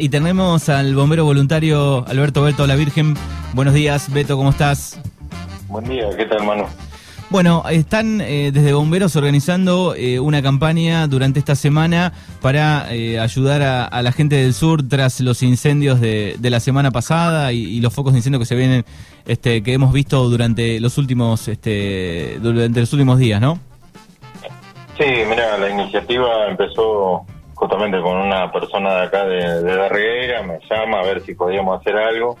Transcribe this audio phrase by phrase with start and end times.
[0.00, 3.16] Y tenemos al bombero voluntario Alberto Beto La Virgen.
[3.52, 4.96] Buenos días, Beto, ¿cómo estás?
[5.66, 6.68] Buen día, ¿qué tal, hermano?
[7.30, 13.90] Bueno, están eh, desde Bomberos organizando eh, una campaña durante esta semana para eh, ayudar
[13.90, 18.12] a, la gente del sur tras los incendios de, la semana pasada y, los focos
[18.12, 18.84] de incendio que se vienen,
[19.26, 23.58] este, que hemos visto durante los últimos, este, durante los últimos días, ¿no?
[24.96, 27.26] Sí, mira, la iniciativa empezó
[27.58, 31.80] justamente con una persona de acá de, de Darregueira, me llama a ver si podíamos
[31.80, 32.36] hacer algo.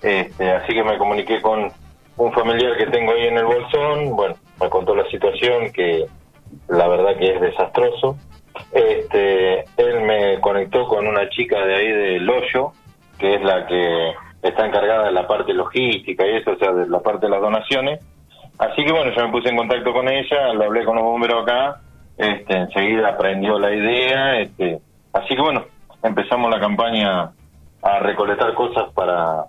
[0.00, 1.70] Este, así que me comuniqué con
[2.16, 6.06] un familiar que tengo ahí en el bolsón, bueno, me contó la situación que
[6.68, 8.16] la verdad que es desastroso.
[8.72, 12.72] Este, él me conectó con una chica de ahí del hoyo,
[13.18, 16.88] que es la que está encargada de la parte logística y eso, o sea, de
[16.88, 18.00] la parte de las donaciones.
[18.58, 21.42] Así que bueno, yo me puse en contacto con ella, lo hablé con los bomberos
[21.42, 21.80] acá
[22.16, 24.80] este, enseguida aprendió la idea, este,
[25.12, 25.64] así que bueno,
[26.02, 27.32] empezamos la campaña
[27.82, 29.44] a recolectar cosas para,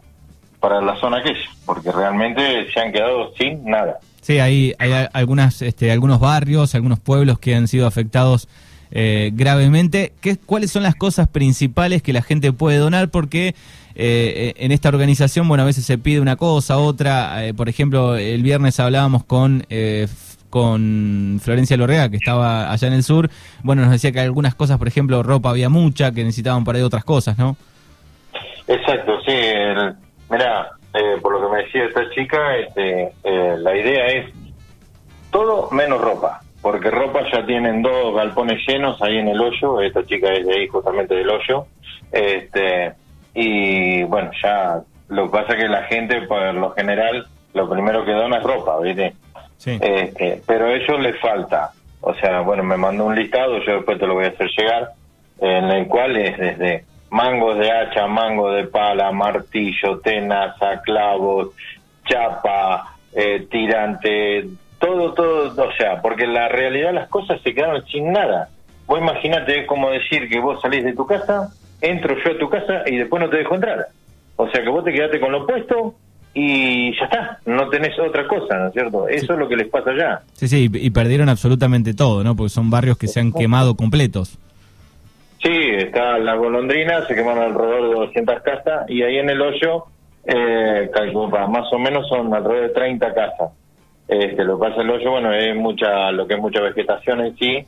[0.59, 4.00] para la zona aquella, porque realmente se han quedado sin nada.
[4.22, 8.47] Sí, hay, hay algunas, este, algunos barrios, algunos pueblos que han sido afectados
[8.91, 10.14] eh, gravemente.
[10.22, 13.09] ¿Qué, ¿Cuáles son las cosas principales que la gente puede donar?
[13.09, 13.53] Porque
[13.95, 17.45] eh, en esta organización, bueno, a veces se pide una cosa, otra.
[17.45, 19.66] Eh, por ejemplo, el viernes hablábamos con
[20.54, 23.28] con Florencia Lorrea, que estaba allá en el sur,
[23.64, 26.86] bueno, nos decía que algunas cosas, por ejemplo, ropa había mucha, que necesitaban para ir
[26.86, 27.58] otras cosas, ¿no?
[28.68, 29.34] Exacto, sí.
[30.30, 34.31] mira, eh, por lo que me decía esta chica, este, eh, la idea es
[35.31, 40.06] todo menos ropa, porque ropa ya tienen dos galpones llenos ahí en el hoyo, esta
[40.06, 41.66] chica es de ahí justamente del hoyo,
[42.12, 42.94] este,
[43.34, 48.06] y bueno, ya lo que pasa es que la gente, por lo general, lo primero
[48.06, 49.16] que dona es ropa, ¿viste?
[49.66, 51.72] Este, pero a ellos les falta.
[52.02, 54.89] O sea, bueno, me mandó un listado, yo después te lo voy a hacer llegar,
[55.39, 61.50] en el cual es desde mangos de hacha, mango de pala, martillo, tenaza, clavos,
[62.06, 64.47] chapa, eh, tirante,
[64.80, 68.50] todo, todo, o sea, porque la realidad las cosas se quedaron sin nada.
[68.85, 72.50] Vos imaginate, es como decir que vos salís de tu casa, entro yo a tu
[72.50, 73.88] casa y después no te dejo entrar.
[74.35, 75.95] O sea que vos te quedaste con lo puesto
[76.33, 79.07] y ya está, no tenés otra cosa, ¿no es cierto?
[79.07, 80.21] Eso es lo que les pasa allá.
[80.33, 82.35] Sí, sí, y perdieron absolutamente todo, ¿no?
[82.35, 84.39] Porque son barrios que se han quemado completos.
[85.44, 89.85] Sí, está la golondrina, se quemaron alrededor de 200 casas y ahí en el hoyo,
[90.25, 90.89] eh,
[91.49, 93.51] más o menos son alrededor de 30 casas.
[94.07, 97.38] Este, lo que pasa el hoyo, bueno, es mucha, lo que es mucha vegetación en
[97.38, 97.65] sí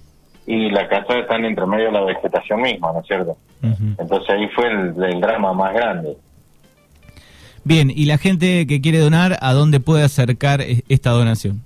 [0.47, 3.37] y las casas están entre medio de la vegetación misma, ¿no es cierto?
[3.61, 6.17] Entonces ahí fue el drama más grande.
[7.65, 11.61] Bien, y la gente que quiere donar, ¿a dónde puede acercar e-, esta donación?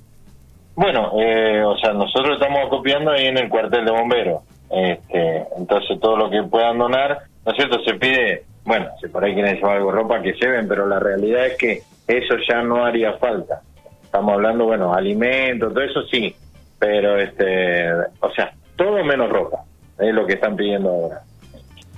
[0.73, 4.41] Bueno, eh, o sea, nosotros estamos acopiando ahí en el cuartel de bomberos.
[4.71, 7.83] Este, entonces, todo lo que puedan donar, ¿no es cierto?
[7.83, 11.47] Se pide, bueno, si por ahí quieren llevar algo ropa, que lleven, pero la realidad
[11.47, 13.61] es que eso ya no haría falta.
[14.01, 16.33] Estamos hablando, bueno, alimentos, todo eso sí,
[16.79, 19.65] pero, este, o sea, todo menos ropa,
[19.99, 21.23] es lo que están pidiendo ahora.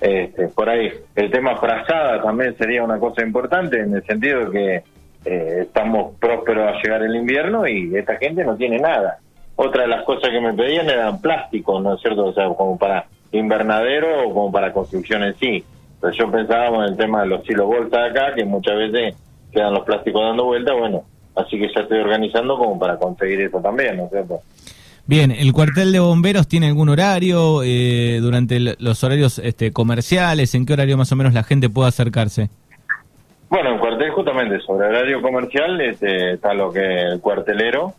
[0.01, 4.83] Este, por ahí, el tema frazada también sería una cosa importante en el sentido que
[5.25, 9.19] eh, estamos prósperos a llegar el invierno y esta gente no tiene nada.
[9.55, 12.25] Otra de las cosas que me pedían eran plásticos, ¿no es cierto?
[12.25, 15.63] O sea, como para invernadero o como para construcción en sí.
[15.93, 19.15] Entonces yo pensaba en el tema de los silos bolsa acá, que muchas veces
[19.51, 21.03] quedan los plásticos dando vuelta, bueno,
[21.35, 24.39] así que ya estoy organizando como para conseguir eso también, ¿no es cierto?
[25.11, 30.55] Bien, ¿el cuartel de bomberos tiene algún horario eh, durante los horarios este, comerciales?
[30.55, 32.49] ¿En qué horario más o menos la gente puede acercarse?
[33.49, 37.93] Bueno, el cuartel justamente sobre horario comercial este, está lo que el cuartelero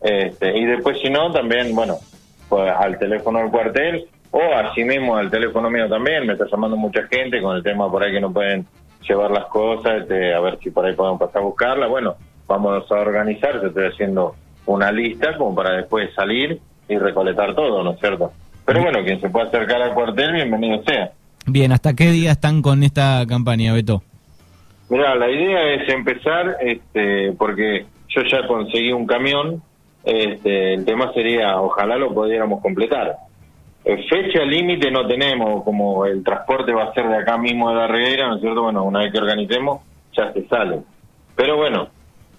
[0.00, 1.96] este, y después si no también, bueno,
[2.48, 6.76] pues al teléfono del cuartel o así mismo al teléfono mío también, me está llamando
[6.76, 8.64] mucha gente con el tema por ahí que no pueden
[9.08, 11.88] llevar las cosas, este, a ver si por ahí podemos pasar a buscarla.
[11.88, 12.14] Bueno,
[12.46, 14.36] vamos a organizar, estoy haciendo
[14.66, 18.32] una lista como para después salir y recolectar todo, ¿no es cierto?
[18.64, 21.12] Pero bueno, quien se pueda acercar al cuartel, bienvenido sea.
[21.46, 24.02] Bien, ¿hasta qué día están con esta campaña, Beto?
[24.88, 29.62] Mira, la idea es empezar, este, porque yo ya conseguí un camión,
[30.04, 33.16] este, el tema sería, ojalá lo pudiéramos completar.
[33.84, 37.76] Eh, fecha límite no tenemos, como el transporte va a ser de acá mismo de
[37.76, 38.62] la reguera, ¿no es cierto?
[38.62, 39.80] Bueno, una vez que organicemos,
[40.16, 40.80] ya se sale.
[41.34, 41.88] Pero bueno,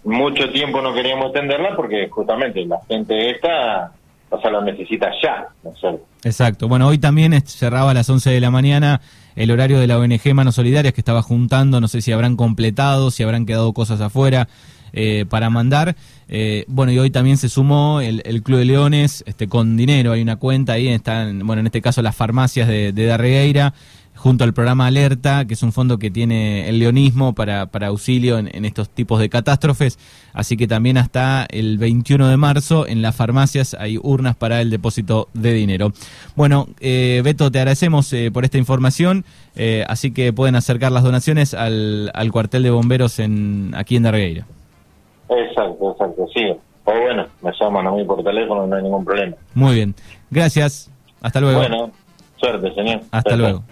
[0.05, 3.91] mucho tiempo no queríamos atenderla porque justamente la gente esta,
[4.29, 5.99] o sea, lo necesita ya, ¿no sé.
[6.23, 6.67] Exacto.
[6.67, 9.01] Bueno, hoy también cerraba a las 11 de la mañana
[9.35, 13.11] el horario de la ONG Manos Solidarias que estaba juntando, no sé si habrán completado,
[13.11, 14.47] si habrán quedado cosas afuera.
[14.95, 15.95] Eh, para mandar.
[16.29, 20.11] Eh, bueno, y hoy también se sumó el, Club de Leones este, con dinero.
[20.11, 23.73] Hay una cuenta ahí, están, bueno, en este caso las farmacias de, de Darregueira
[24.23, 28.37] junto al programa Alerta, que es un fondo que tiene el leonismo para, para auxilio
[28.37, 29.99] en, estos tipos de catástrofes.
[30.31, 34.69] Así que también hasta el 21 de marzo en las farmacias hay urnas para el
[34.69, 35.91] depósito de dinero.
[36.37, 39.25] Bueno, eh, Beto, te agradecemos eh, por esta información.
[39.57, 44.03] Eh, así que pueden acercar las donaciones al, al cuartel de bomberos en aquí en
[44.03, 44.45] Dargueira.
[45.27, 46.45] Exacto, exacto, sí.
[46.85, 49.35] O bueno, me llaman a mí por teléfono, no hay ningún problema.
[49.53, 49.93] Muy bien.
[50.31, 50.89] Gracias.
[51.21, 51.59] Hasta luego.
[51.59, 51.91] Bueno,
[52.37, 53.01] suerte, señor.
[53.11, 53.63] Hasta luego.